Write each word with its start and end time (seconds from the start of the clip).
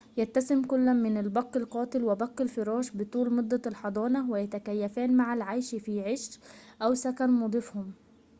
يتسم 0.17 0.61
كل 0.63 0.93
من 0.93 1.17
البق 1.17 1.57
القاتل 1.57 2.03
و"بق 2.03 2.41
الفراش 2.41 2.95
بطول 2.97 3.33
مدة 3.33 3.61
الحضانة، 3.67 4.31
ويتكيفان 4.31 5.17
مع 5.17 5.33
العيش 5.33 5.75
في 5.75 6.01
عش 6.11 6.39
أو 6.81 6.93
سكن 6.93 7.29
مضيفهم 7.31 7.93